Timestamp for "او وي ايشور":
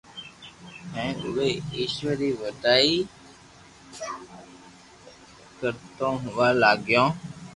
1.23-2.13